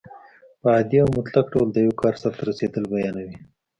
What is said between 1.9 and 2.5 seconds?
کار سرته